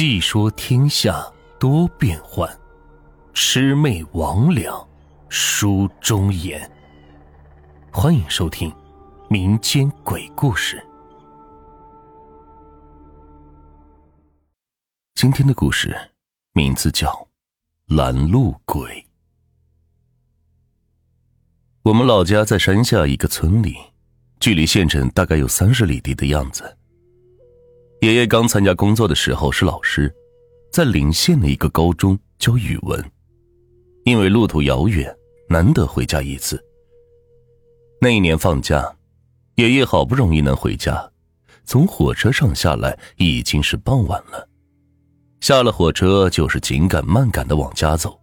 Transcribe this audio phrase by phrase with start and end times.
[0.00, 1.26] 细说天下
[1.58, 2.48] 多变幻，
[3.34, 4.86] 魑魅魍魉
[5.28, 6.70] 书中言。
[7.90, 8.72] 欢迎收听
[9.28, 10.80] 民间鬼故事。
[15.16, 16.12] 今天的故事
[16.52, 17.08] 名字叫
[17.96, 18.88] 《拦路鬼》。
[21.82, 23.76] 我们老家在山下一个村里，
[24.38, 26.76] 距离县城大概有三十里地的样子。
[28.00, 30.14] 爷爷刚参加工作的时候是老师，
[30.70, 33.04] 在邻县的一个高中教语文。
[34.04, 35.12] 因为路途遥远，
[35.48, 36.62] 难得回家一次。
[38.00, 38.96] 那一年放假，
[39.56, 41.10] 爷爷好不容易能回家，
[41.64, 44.48] 从火车上下来已经是傍晚了。
[45.40, 48.16] 下了火车就是紧赶慢赶的往家走。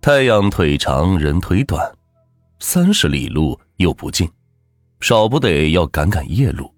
[0.00, 1.80] 太阳腿长人腿短，
[2.58, 4.28] 三十里路又不近，
[5.00, 6.71] 少不得要赶赶夜路。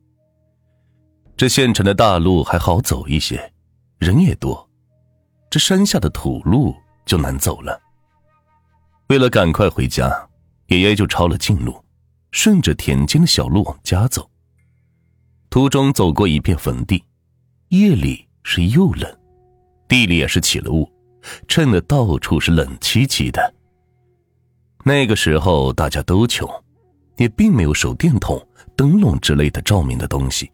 [1.37, 3.53] 这县城的大路还好走一些，
[3.99, 4.69] 人也多，
[5.51, 6.73] 这山下的土路
[7.05, 7.81] 就难走了。
[9.09, 10.29] 为了赶快回家，
[10.69, 11.85] 爷爷就抄了近路，
[12.31, 14.31] 顺着田间的小路往家走。
[15.51, 17.03] 途中走过一片坟地，
[17.69, 19.13] 夜里是又冷，
[19.89, 20.89] 地里也是起了雾，
[21.49, 23.55] 衬得到处是冷凄凄的。
[24.85, 26.49] 那个时候大家都穷，
[27.17, 28.41] 也并没有手电筒、
[28.77, 30.49] 灯笼之类的照明的东西。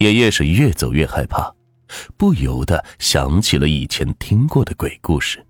[0.00, 1.54] 爷爷是越走越害怕，
[2.16, 5.44] 不由得想起了以前听过的鬼故事。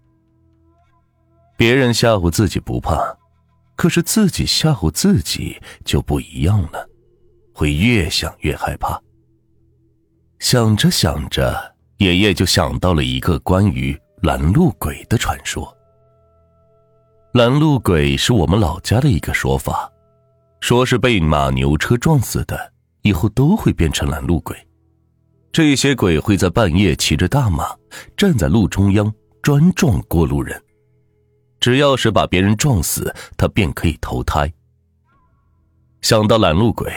[1.57, 3.17] 别人吓唬自己不怕，
[3.77, 6.85] 可是自己吓唬自己就不一样了，
[7.55, 9.01] 会越想越害怕。
[10.41, 15.73] 想着想着，爷爷就想到了一个关于拦路鬼的传说。
[17.35, 19.89] 拦路鬼是我们老家的一个说法，
[20.59, 22.73] 说是被马牛车撞死的。
[23.03, 24.57] 以后都会变成拦路鬼，
[25.53, 27.65] 这些鬼会在半夜骑着大马，
[28.17, 29.13] 站在路中央
[29.43, 30.63] 专撞过路人。
[31.59, 34.51] 只要是把别人撞死，他便可以投胎。
[36.01, 36.91] 想到拦路鬼，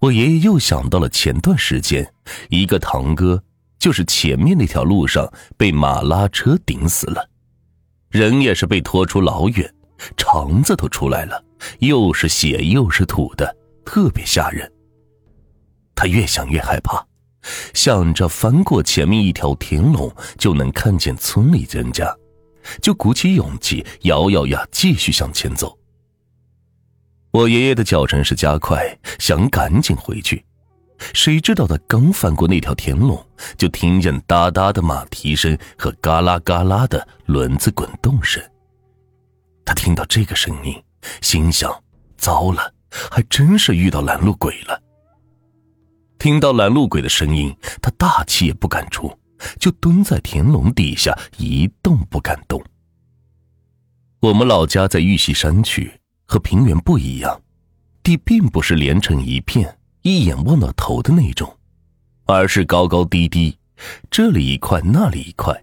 [0.00, 2.06] 我爷爷又想到了前段时间
[2.50, 3.42] 一个堂哥，
[3.78, 7.26] 就是前面那条路上被马拉车顶死了，
[8.10, 9.74] 人也是被拖出老远，
[10.16, 11.42] 肠子都出来了，
[11.78, 14.70] 又是血又是土的，特别吓人。
[15.96, 17.04] 他越想越害怕，
[17.74, 22.14] 想着翻过前面一条田垄就能看见村里人家，
[22.82, 25.76] 就鼓起勇气咬咬牙继续向前走。
[27.32, 30.44] 我爷爷的脚程是加快，想赶紧回去，
[31.12, 33.26] 谁知道他刚翻过那条田垄，
[33.56, 38.42] 就听见哒哒的马蹄声和嘎啦嘎啦的轮子滚动声。
[39.64, 40.82] 他听到这个声音，
[41.20, 41.70] 心想：
[42.16, 42.72] 糟了，
[43.10, 44.75] 还真是遇到拦路鬼了。
[46.26, 49.16] 听到拦路鬼的声音，他大气也不敢出，
[49.60, 52.60] 就蹲在田垄底下一动不敢动。
[54.18, 55.88] 我们老家在玉溪山区，
[56.26, 57.40] 和平原不一样，
[58.02, 61.56] 地并不是连成一片，一眼望到头的那种，
[62.24, 63.56] 而是高高低低，
[64.10, 65.54] 这里一块，那里一块。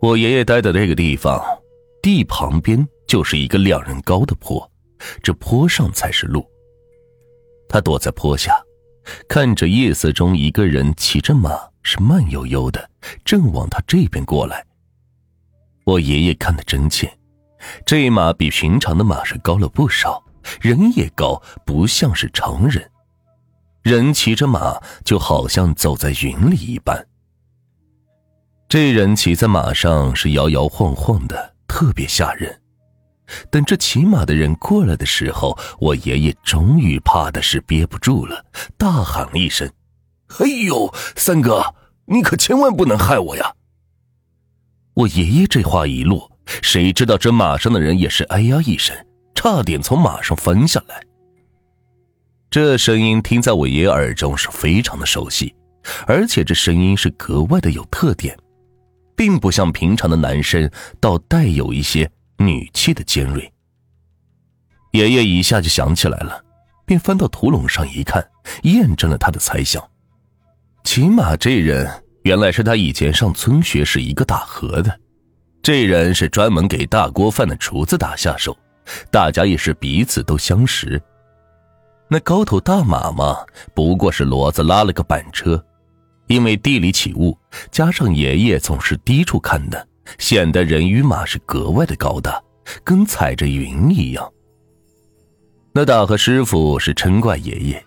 [0.00, 1.42] 我爷爷待的那个地方，
[2.00, 4.70] 地旁边就是一个两人高的坡，
[5.24, 6.48] 这坡上才是路。
[7.68, 8.64] 他躲在坡下。
[9.28, 12.90] 看着夜色中一个人骑着马，是慢悠悠的，
[13.24, 14.64] 正往他这边过来。
[15.84, 17.12] 我爷爷看得真切，
[17.84, 20.22] 这马比平常的马是高了不少，
[20.60, 22.90] 人也高，不像是常人。
[23.82, 27.06] 人骑着马就好像走在云里一般。
[28.66, 32.62] 这人骑在马上是摇摇晃晃的，特别吓人。
[33.50, 38.44] 等这骑马的人过来的时候，我爷爷终于怕的是憋不住了，
[38.76, 39.70] 大喊了一声
[40.40, 41.74] ：“哎呦，三哥，
[42.06, 43.54] 你可千万不能害我呀！”
[44.94, 46.30] 我爷爷这话一落，
[46.62, 48.94] 谁知道这马上的人也是“哎呀”一声，
[49.34, 51.02] 差点从马上翻下来。
[52.50, 55.52] 这声音听在我爷爷耳中是非常的熟悉，
[56.06, 58.38] 而且这声音是格外的有特点，
[59.16, 60.70] 并不像平常的男生，
[61.00, 62.08] 倒带有一些。
[62.46, 63.52] 女气的尖锐，
[64.92, 66.42] 爷爷一下就想起来了，
[66.84, 68.24] 便翻到土垄上一看，
[68.62, 69.82] 验证了他的猜想。
[70.84, 71.90] 骑马这人
[72.24, 75.00] 原来是他以前上村学时一个打河的，
[75.62, 78.56] 这人是专门给大锅饭的厨子打下手，
[79.10, 81.00] 大家也是彼此都相识。
[82.08, 83.38] 那高头大马嘛，
[83.74, 85.64] 不过是骡子拉了个板车，
[86.26, 87.36] 因为地里起雾，
[87.70, 89.88] 加上爷爷总是低处看的。
[90.18, 92.42] 显得人与马是格外的高大，
[92.82, 94.32] 跟踩着云一样。
[95.72, 97.84] 那大河师傅是嗔怪爷爷，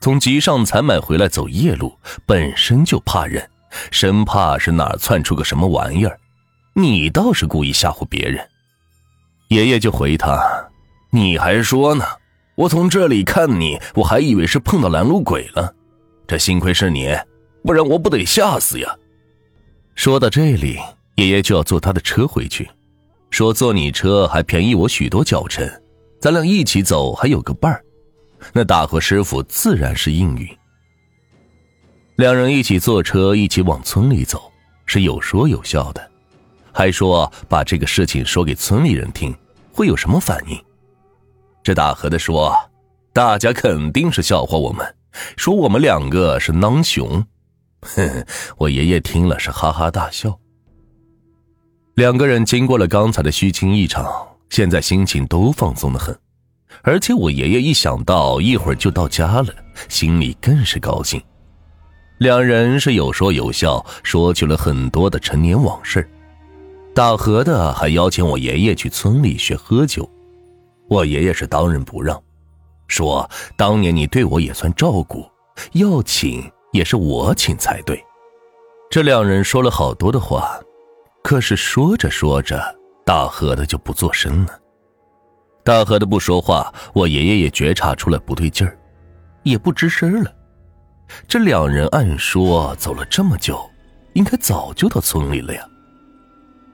[0.00, 3.48] 从集上采买回来走夜路，本身就怕人，
[3.90, 6.18] 生怕是哪窜出个什么玩意儿。
[6.74, 8.46] 你倒是故意吓唬别人。
[9.48, 10.40] 爷爷就回他
[11.10, 12.04] ：“你还说呢，
[12.56, 15.74] 我从这里看你，我还以为是碰到拦路鬼了。
[16.26, 17.16] 这幸亏是你，
[17.64, 18.96] 不然我不得吓死呀。”
[19.94, 20.78] 说到这里，
[21.16, 22.68] 爷爷就要坐他的车回去，
[23.30, 25.68] 说坐你车还便宜我许多脚程，
[26.20, 27.82] 咱俩一起走还有个伴儿。
[28.52, 30.46] 那大和师傅自然是应允。
[32.16, 34.52] 两人一起坐车，一起往村里走，
[34.84, 36.10] 是有说有笑的，
[36.72, 39.34] 还说把这个事情说给村里人听，
[39.72, 40.62] 会有什么反应？
[41.62, 42.54] 这大和的说，
[43.12, 44.94] 大家肯定是笑话我们，
[45.36, 47.24] 说我们两个是囊熊。
[47.80, 48.26] 哼，
[48.58, 50.38] 我爷爷听了是哈哈大笑。
[51.96, 54.06] 两个人经过了刚才的虚惊一场，
[54.50, 56.14] 现在心情都放松的很，
[56.82, 59.46] 而且我爷爷一想到一会儿就到家了，
[59.88, 61.18] 心里更是高兴。
[62.18, 66.06] 两人是有说有笑，说起了很多的陈年往事。
[66.94, 70.06] 大河的还邀请我爷爷去村里学喝酒，
[70.90, 72.22] 我爷爷是当仁不让，
[72.88, 73.26] 说
[73.56, 75.24] 当年你对我也算照顾，
[75.72, 76.44] 要请。
[76.72, 78.04] 也是我请才对，
[78.90, 80.60] 这两人说了好多的话，
[81.26, 82.62] 可是说着说着，
[83.04, 84.60] 大河的就不作声了。
[85.64, 88.78] 大河的不说话，我爷爷也觉察出来不对劲儿，
[89.42, 90.32] 也不吱声了。
[91.26, 93.68] 这两人按说走了这么久，
[94.12, 95.66] 应该早就到村里了呀。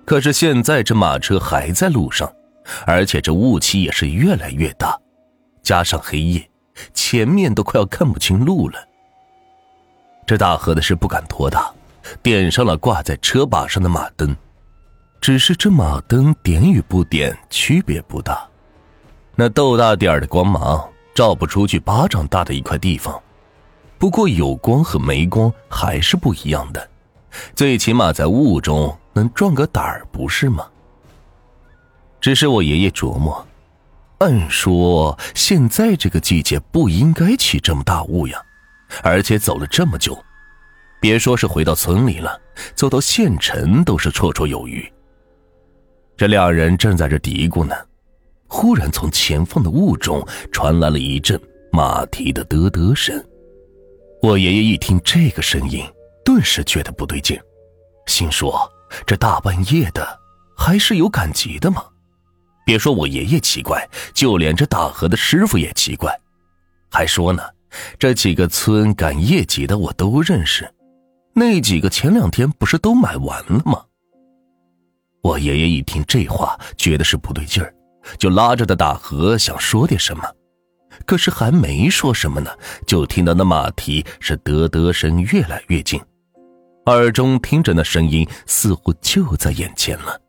[0.05, 2.31] 可是现在这马车还在路上，
[2.85, 5.01] 而且这雾气也是越来越大，
[5.63, 6.47] 加上黑夜，
[6.93, 8.79] 前面都快要看不清路了。
[10.27, 11.73] 这大河的是不敢拖大，
[12.23, 14.37] 点上了挂在车把上的马灯，
[15.21, 18.47] 只是这马灯点与不点区别不大，
[19.37, 23.21] 那豆大点的光芒照不出去巴掌大的一块地方，
[23.99, 26.89] 不过有光和没光还是不一样的，
[27.55, 30.67] 最起码在雾中能壮个胆儿，不是吗？
[32.21, 33.47] 只是我爷爷琢磨，
[34.19, 38.41] 按说现在这个季节不应该起这么大雾呀。
[39.03, 40.23] 而且走了这么久，
[41.03, 42.41] 别说是回到村里了，
[42.77, 44.89] 走到县城都是绰绰有余。
[46.17, 47.75] 这两人正在这嘀咕呢，
[48.47, 51.41] 忽然从前方的雾中传来了一阵
[51.73, 53.21] 马蹄的嘚嘚声。
[54.23, 55.85] 我爷爷一听这个声音，
[56.25, 57.37] 顿时觉得不对劲，
[58.07, 58.71] 心说：
[59.05, 60.07] 这大半夜的，
[60.57, 61.85] 还是有赶集的吗？
[62.65, 63.85] 别说我爷爷奇怪，
[64.15, 66.17] 就连这大河的师傅也奇怪，
[66.93, 67.43] 还说呢。
[67.99, 70.71] 这几个村赶夜集的我都认识，
[71.35, 73.83] 那几个前两天不是都买完了吗？
[75.23, 77.73] 我爷爷一听这话，觉得是不对劲儿，
[78.19, 80.25] 就拉着的大河想说点什么，
[81.07, 82.51] 可是还没说什么呢，
[82.87, 86.01] 就听到那马蹄是得得声越来越近，
[86.87, 90.21] 耳中听着那声音似乎就在眼前了，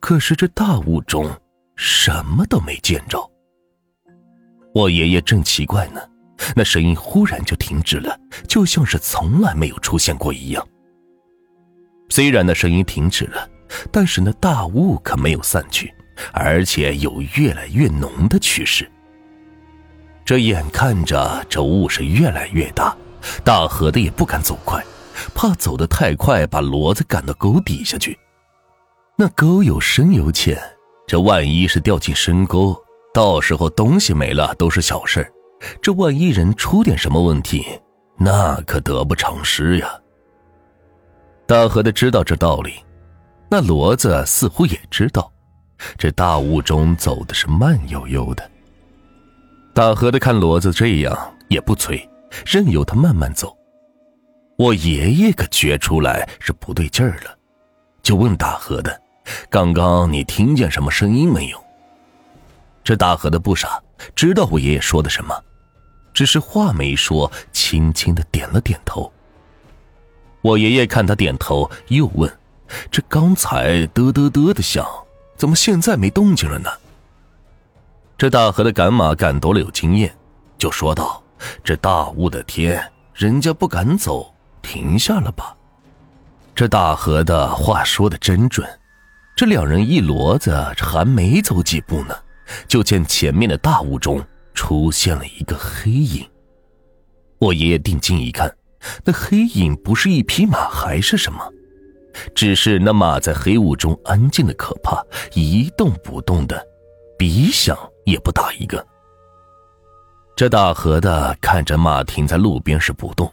[0.00, 1.28] 可是这大雾中
[1.76, 3.18] 什么都没见着。
[4.72, 6.00] 我爷爷正奇怪呢。
[6.54, 8.18] 那声音忽然就停止了，
[8.48, 10.66] 就像是从来没有出现过一样。
[12.08, 13.48] 虽然那声音停止了，
[13.90, 15.92] 但是那大雾可没有散去，
[16.32, 18.90] 而且有越来越浓的趋势。
[20.24, 22.96] 这眼看着这雾是越来越大，
[23.42, 24.84] 大河的也不敢走快，
[25.34, 28.18] 怕走得太快把骡子赶到沟底下去。
[29.16, 30.60] 那沟有深有浅，
[31.06, 32.76] 这万一是掉进深沟，
[33.12, 35.32] 到时候东西没了都是小事儿。
[35.80, 37.64] 这万一人出点什么问题，
[38.16, 39.88] 那可得不偿失呀。
[41.46, 42.74] 大河的知道这道理，
[43.48, 45.30] 那骡子似乎也知道，
[45.98, 48.50] 这大雾中走的是慢悠悠的。
[49.74, 52.08] 大河的看骡子这样也不催，
[52.44, 53.56] 任由他慢慢走。
[54.58, 57.36] 我爷爷可觉出来是不对劲儿了，
[58.02, 59.00] 就问大河的
[59.50, 61.64] ：“刚刚你听见什么声音没有？”
[62.84, 63.82] 这大河的不傻，
[64.14, 65.34] 知道我爷爷说的什么。
[66.12, 69.12] 只是话没说，轻轻的点了点头。
[70.40, 72.30] 我爷爷看他点头，又问
[72.90, 74.86] ：“这刚才嘚嘚嘚的响，
[75.36, 76.68] 怎么现在没动静了呢？”
[78.18, 80.12] 这大河的赶马赶多了有经验，
[80.58, 81.22] 就说道
[81.62, 85.56] ：“这大雾的天，人家不敢走，停下了吧？”
[86.54, 88.68] 这大河的话说的真准。
[89.34, 92.14] 这两人一骡子，还没走几步呢，
[92.68, 94.22] 就见前面的大雾中。
[94.54, 96.28] 出现了一个黑影，
[97.38, 98.54] 我爷爷定睛一看，
[99.04, 101.52] 那黑影不是一匹马还是什么？
[102.34, 106.62] 只是那马在黑雾中安静的可怕，一动不动的，
[107.18, 108.86] 鼻响也不打一个。
[110.36, 113.32] 这大河的看着马停在路边是不动，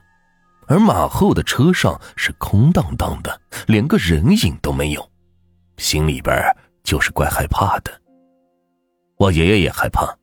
[0.67, 5.09] 而马后的车上是空荡荡的，连个人影都没有，
[5.77, 6.35] 心里边
[6.83, 7.91] 就是怪害怕的。
[9.17, 10.17] 我爷爷也害怕，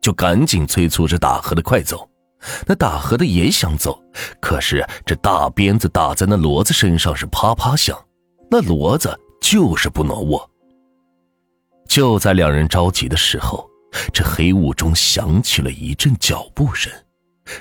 [0.00, 2.08] 就赶紧催促着大河的快走。
[2.66, 4.02] 那大河的也想走，
[4.40, 7.98] 可是这大鞭子打在那骡子身上是啪啪响，
[8.50, 10.50] 那骡子就是不挪窝。
[11.86, 13.68] 就在两人着急的时候，
[14.12, 16.90] 这黑雾中响起了一阵脚步声，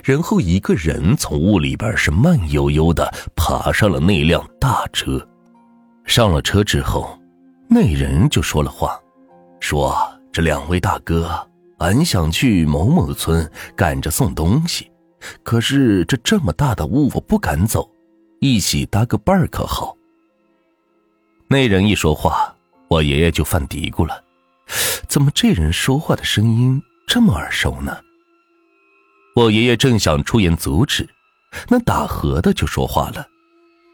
[0.03, 5.27] 然后一个人从雾里边是慢悠悠的爬上了那辆大车。
[6.05, 7.19] 上了车之后，
[7.69, 8.97] 那人就说了话，
[9.59, 9.93] 说。
[10.31, 11.48] 这两位大哥，
[11.79, 14.91] 俺想去某某村赶着送东西，
[15.43, 17.89] 可是这这么大的雾，我不敢走，
[18.39, 19.95] 一起搭个伴儿可好？
[21.47, 22.53] 那人一说话，
[22.89, 24.23] 我爷爷就犯嘀咕了：
[25.07, 27.97] 怎么这人说话的声音这么耳熟呢？
[29.35, 31.07] 我爷爷正想出言阻止，
[31.69, 33.25] 那打河的就说话了：“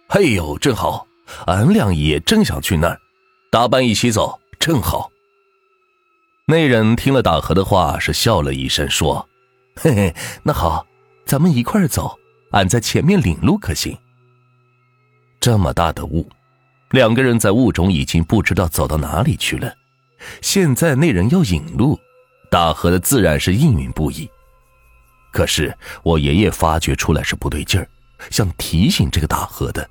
[0.09, 1.07] 哎呦，正好，
[1.45, 2.99] 俺俩也正想去那儿，
[3.51, 5.09] 搭伴一起走，正好。”
[6.47, 9.27] 那人听了大河的话，是笑了一声，说
[9.75, 10.85] ：“嘿嘿，那好，
[11.25, 12.19] 咱们一块儿走，
[12.51, 13.97] 俺在前面领路，可行？”
[15.41, 16.29] 这么大的雾，
[16.91, 19.73] 两个人在雾中已经不知道走到哪里去了。
[20.39, 21.99] 现在那人要引路，
[22.51, 24.29] 大河的自然是应允不已。
[25.31, 27.89] 可是我爷爷发觉出来是不对劲儿，
[28.29, 29.89] 想提醒这个大河的，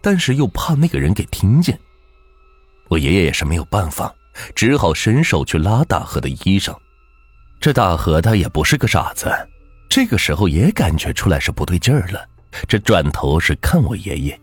[0.00, 1.76] 但是又怕那个人给听见。
[2.86, 4.14] 我爷爷也是没有办法。
[4.54, 6.76] 只好伸手去拉大河的衣裳，
[7.60, 9.30] 这大河他也不是个傻子，
[9.88, 12.28] 这个时候也感觉出来是不对劲儿了，
[12.68, 14.40] 这转头是看我爷爷。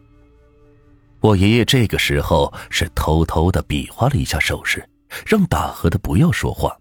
[1.20, 4.84] 我爷爷这个时候是偷偷的比划了一下手势，
[5.26, 6.76] 让大河的不要说话，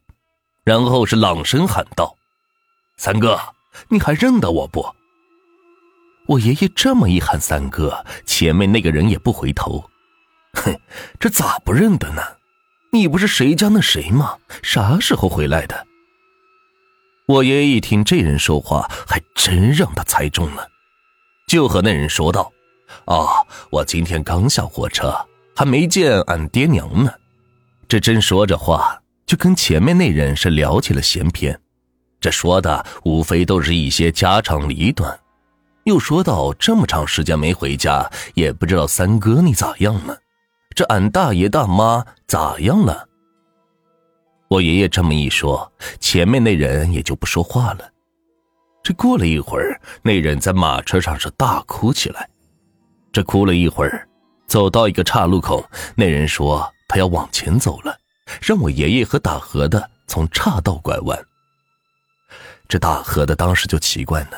[0.64, 2.16] 然后是朗声喊道
[2.98, 3.38] ：“三哥，
[3.88, 4.84] 你还认得我不？”
[6.26, 9.84] 我爷爷这么一喊三哥，前面那个人也不回头，
[10.54, 10.74] 哼，
[11.20, 12.22] 这咋不认得呢？
[12.94, 14.36] 你不是谁家那谁吗？
[14.62, 15.86] 啥时候回来的？
[17.24, 20.68] 我爷爷一听这人说话，还真让他猜中了，
[21.48, 22.52] 就和那人说道
[23.06, 23.28] ：“哦，
[23.70, 25.16] 我今天刚下火车，
[25.56, 27.10] 还没见俺爹娘呢。”
[27.88, 31.58] 这真说着话，就跟前面那人是聊起了闲篇，
[32.20, 35.18] 这说的无非都是一些家长里短，
[35.84, 40.18] 又说到这么长时间没回家，也不知道三哥你咋样了？
[40.74, 43.08] 这俺大爷大妈咋样了？
[44.48, 47.90] 我爷爷这么一说，前面那人也就不说话了。
[48.82, 52.28] 这过了一会儿，那人在马车上是大哭起来。
[53.12, 54.08] 这哭了一会儿，
[54.46, 55.64] 走到一个岔路口，
[55.94, 57.96] 那人说他要往前走了，
[58.40, 61.18] 让我爷爷和大河的从岔道拐弯。
[62.68, 64.36] 这大河的当时就奇怪呢，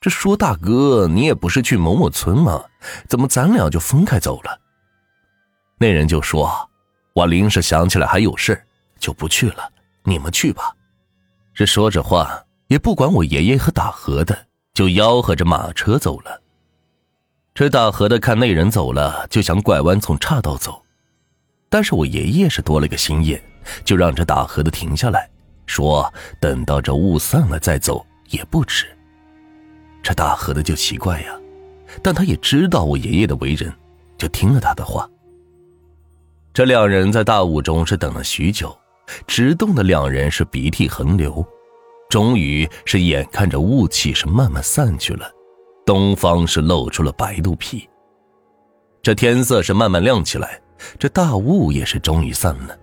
[0.00, 2.62] 这说大哥，你也不是去某某村吗？
[3.08, 4.58] 怎么咱俩就分开走了？
[5.78, 6.70] 那人就说
[7.14, 8.60] ：“我临时想起来还有事
[8.98, 9.70] 就不去了。
[10.04, 10.74] 你们去吧。”
[11.54, 16.40] 这说着话，也不管我爷爷和打河的，就吆喝着马车走了。
[17.54, 20.82] 这打河的看那人走了，就想拐弯从岔道走，
[21.68, 23.40] 但是我爷爷是多了个心眼，
[23.84, 25.30] 就让这打河的停下来，
[25.66, 28.86] 说：“等到这雾散了再走也不迟。”
[30.02, 31.32] 这大河的就奇怪呀，
[32.02, 33.72] 但他也知道我爷爷的为人，
[34.18, 35.08] 就听了他的话。
[36.54, 38.72] 这两人在大雾中是等了许久，
[39.26, 41.44] 直冻的两人是鼻涕横流，
[42.08, 45.28] 终于是眼看着雾气是慢慢散去了，
[45.84, 47.88] 东方是露出了白肚皮。
[49.02, 50.60] 这天色是慢慢亮起来，
[50.96, 52.78] 这大雾也是终于散了。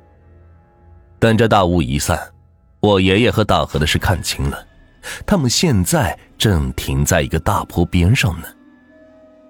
[1.18, 2.20] 但这大雾一散，
[2.82, 4.68] 我爷爷和大河的是看清了，
[5.26, 8.48] 他们现在正停在一个大坡边上呢。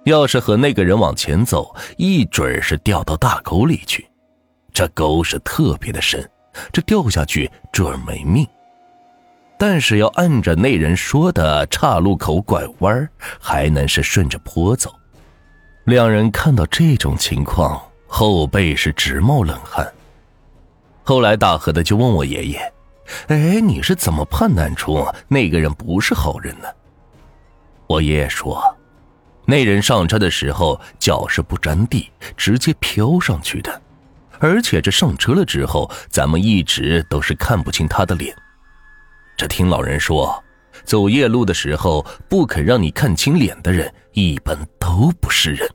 [0.06, 4.08] 要是和那个人往前走，一准是掉到大沟里去。
[4.74, 6.30] 这沟是特别的深，
[6.72, 8.48] 这掉下去准没命。
[9.58, 13.08] 但是要按着那人说的岔路口拐弯，
[13.40, 14.92] 还能是顺着坡走。
[15.84, 19.88] 两人看到这种情况，后背是直冒冷汗。
[21.04, 22.74] 后来大河的就问我爷爷
[23.28, 26.68] ：“哎，你是怎么判断出那个人不是好人呢？”
[27.88, 28.64] 我爷爷说
[29.46, 33.82] ：“那人上车的时候脚是不沾地，直接飘上去的。”
[34.42, 38.36] 而且这上车了之后，咱们一直都是看不清他的脸。
[39.38, 40.44] 这听老人说，
[40.84, 45.70] 走夜路的时候不肯让你看清脸的人，一般都不是人。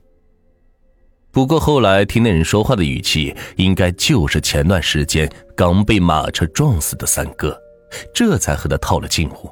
[1.31, 7.57] 不过后来听那人说话的语气，应该就是前段时间刚被马车撞死的三哥，
[8.13, 9.49] 这才和他套了近乎。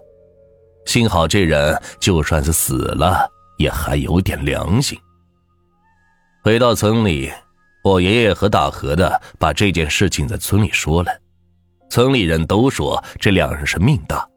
[0.85, 4.97] 幸好这人就算是死了，也还有点良心。
[6.43, 7.31] 回到村里，
[7.85, 11.21] 我爷爷和大河的把这件事情在村里说了，
[11.87, 14.27] 村里人都说这两人是命大。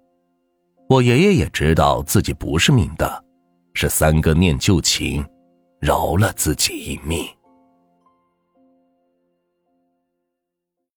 [0.86, 3.18] 我爷爷也知道自己不是命大，
[3.72, 5.24] 是三哥念旧情，
[5.80, 7.26] 饶了自己一命。